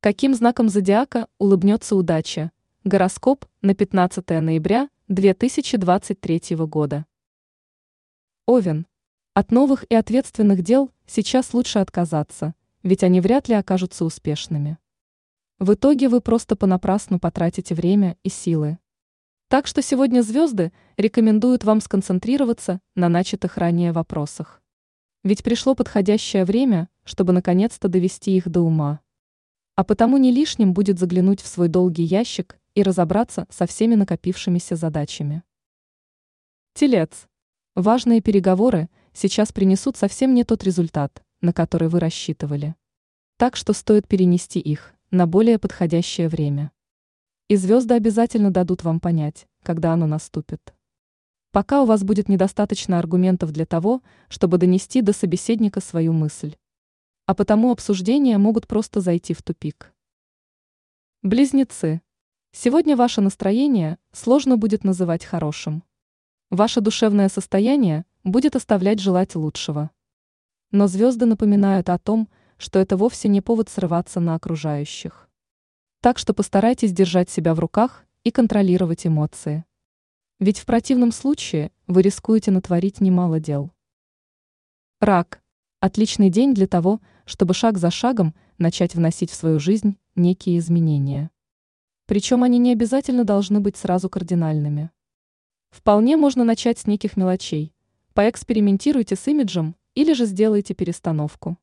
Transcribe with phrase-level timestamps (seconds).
[0.00, 2.52] Каким знаком зодиака улыбнется удача?
[2.84, 7.04] Гороскоп на 15 ноября 2023 года.
[8.46, 8.86] Овен.
[9.34, 14.78] От новых и ответственных дел сейчас лучше отказаться, ведь они вряд ли окажутся успешными.
[15.58, 18.78] В итоге вы просто понапрасну потратите время и силы.
[19.48, 24.62] Так что сегодня звезды рекомендуют вам сконцентрироваться на начатых ранее вопросах.
[25.24, 29.00] Ведь пришло подходящее время, чтобы наконец-то довести их до ума.
[29.78, 34.74] А потому не лишним будет заглянуть в свой долгий ящик и разобраться со всеми накопившимися
[34.74, 35.44] задачами.
[36.74, 37.28] Телец.
[37.76, 42.74] Важные переговоры сейчас принесут совсем не тот результат, на который вы рассчитывали.
[43.36, 46.72] Так что стоит перенести их на более подходящее время.
[47.46, 50.74] И звезды обязательно дадут вам понять, когда оно наступит.
[51.52, 56.56] Пока у вас будет недостаточно аргументов для того, чтобы донести до собеседника свою мысль
[57.28, 59.92] а потому обсуждения могут просто зайти в тупик.
[61.20, 62.00] Близнецы.
[62.52, 65.84] Сегодня ваше настроение сложно будет называть хорошим.
[66.48, 69.90] Ваше душевное состояние будет оставлять желать лучшего.
[70.70, 75.28] Но звезды напоминают о том, что это вовсе не повод срываться на окружающих.
[76.00, 79.66] Так что постарайтесь держать себя в руках и контролировать эмоции.
[80.40, 83.70] Ведь в противном случае вы рискуете натворить немало дел.
[84.98, 85.42] Рак.
[85.80, 91.30] Отличный день для того, чтобы шаг за шагом начать вносить в свою жизнь некие изменения.
[92.06, 94.90] Причем они не обязательно должны быть сразу кардинальными.
[95.70, 97.72] Вполне можно начать с неких мелочей.
[98.14, 101.58] Поэкспериментируйте с имиджем или же сделайте перестановку.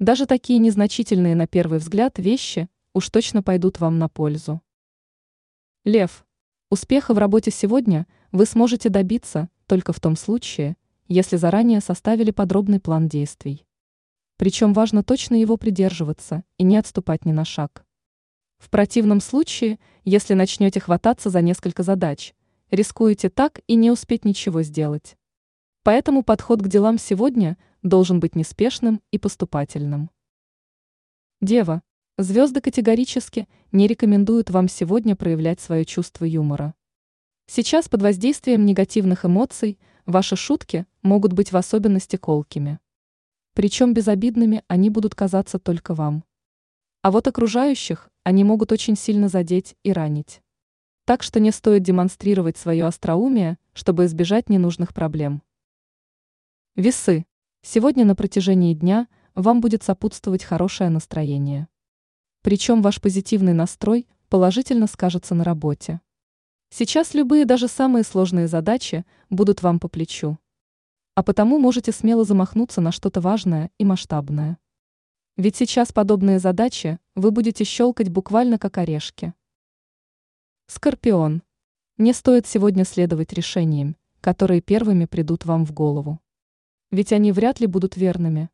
[0.00, 4.60] Даже такие незначительные на первый взгляд вещи уж точно пойдут вам на пользу.
[5.84, 6.26] Лев.
[6.68, 10.76] Успеха в работе сегодня вы сможете добиться только в том случае,
[11.08, 13.64] если заранее составили подробный план действий.
[14.36, 17.84] Причем важно точно его придерживаться и не отступать ни на шаг.
[18.58, 22.34] В противном случае, если начнете хвататься за несколько задач,
[22.70, 25.16] рискуете так и не успеть ничего сделать.
[25.84, 30.10] Поэтому подход к делам сегодня должен быть неспешным и поступательным.
[31.40, 31.82] Дева.
[32.18, 36.74] Звезды категорически не рекомендуют вам сегодня проявлять свое чувство юмора.
[37.46, 42.78] Сейчас под воздействием негативных эмоций– Ваши шутки могут быть в особенности колкими.
[43.54, 46.22] Причем безобидными они будут казаться только вам.
[47.02, 50.42] А вот окружающих они могут очень сильно задеть и ранить.
[51.06, 55.42] Так что не стоит демонстрировать свое остроумие, чтобы избежать ненужных проблем.
[56.76, 57.26] Весы.
[57.62, 61.66] Сегодня на протяжении дня вам будет сопутствовать хорошее настроение.
[62.42, 66.00] Причем ваш позитивный настрой положительно скажется на работе.
[66.78, 70.38] Сейчас любые даже самые сложные задачи будут вам по плечу.
[71.14, 74.58] А потому можете смело замахнуться на что-то важное и масштабное.
[75.38, 79.32] Ведь сейчас подобные задачи вы будете щелкать буквально как орешки.
[80.66, 81.42] Скорпион.
[81.96, 86.20] Не стоит сегодня следовать решениям, которые первыми придут вам в голову.
[86.90, 88.50] Ведь они вряд ли будут верными.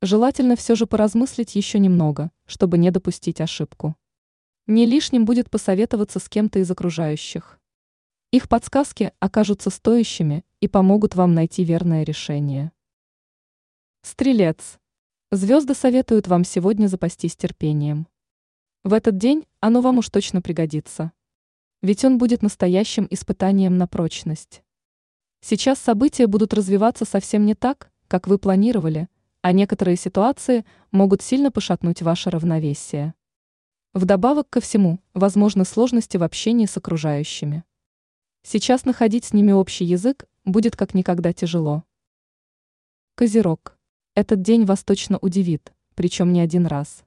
[0.00, 3.96] Желательно все же поразмыслить еще немного, чтобы не допустить ошибку.
[4.70, 7.58] Не лишним будет посоветоваться с кем-то из окружающих.
[8.30, 12.70] Их подсказки окажутся стоящими и помогут вам найти верное решение.
[14.02, 14.78] Стрелец.
[15.32, 18.06] Звезды советуют вам сегодня запастись терпением.
[18.84, 21.10] В этот день оно вам уж точно пригодится.
[21.82, 24.62] Ведь он будет настоящим испытанием на прочность.
[25.40, 29.08] Сейчас события будут развиваться совсем не так, как вы планировали,
[29.42, 33.14] а некоторые ситуации могут сильно пошатнуть ваше равновесие.
[33.92, 37.64] Вдобавок ко всему, возможны сложности в общении с окружающими.
[38.42, 41.82] Сейчас находить с ними общий язык будет как никогда тяжело.
[43.16, 43.76] Козерог.
[44.14, 47.02] Этот день вас точно удивит, причем не один раз.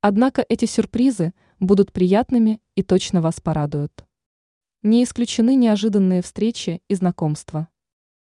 [0.00, 4.06] Однако эти сюрпризы будут приятными и точно вас порадуют.
[4.82, 7.68] Не исключены неожиданные встречи и знакомства.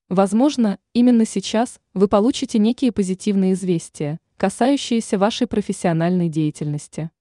[0.10, 7.12] Возможно, именно сейчас вы получите некие позитивные известия, касающиеся вашей профессиональной деятельности.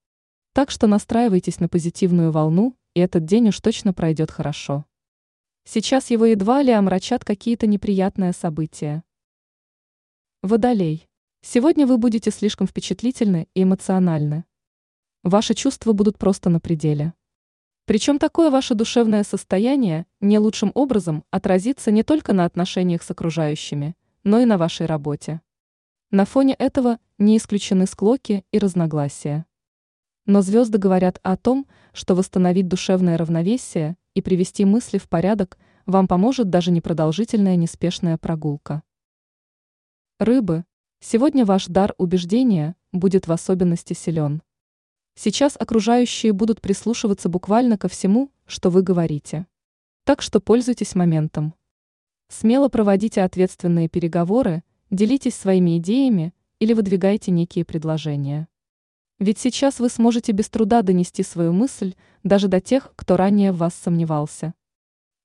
[0.57, 4.85] Так что настраивайтесь на позитивную волну, и этот день уж точно пройдет хорошо.
[5.65, 9.03] Сейчас его едва ли омрачат какие-то неприятные события.
[10.41, 11.07] Водолей.
[11.43, 14.45] Сегодня вы будете слишком впечатлительны и эмоциональны.
[15.21, 17.13] Ваши чувства будут просто на пределе.
[17.85, 23.95] Причем такое ваше душевное состояние не лучшим образом отразится не только на отношениях с окружающими,
[24.23, 25.39] но и на вашей работе.
[26.09, 29.46] На фоне этого не исключены склоки и разногласия.
[30.27, 36.05] Но звезды говорят о том, что восстановить душевное равновесие и привести мысли в порядок вам
[36.05, 38.83] поможет даже непродолжительная неспешная прогулка.
[40.19, 40.65] Рыбы,
[40.99, 44.41] сегодня ваш дар убеждения будет в особенности силен.
[45.15, 49.47] Сейчас окружающие будут прислушиваться буквально ко всему, что вы говорите.
[50.03, 51.53] Так что пользуйтесь моментом.
[52.27, 58.49] Смело проводите ответственные переговоры, делитесь своими идеями или выдвигайте некие предложения.
[59.19, 63.57] Ведь сейчас вы сможете без труда донести свою мысль даже до тех, кто ранее в
[63.57, 64.53] вас сомневался.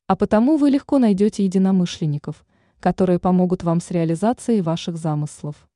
[0.07, 2.45] А потому вы легко найдете единомышленников,
[2.81, 5.69] которые помогут вам с реализацией ваших замыслов.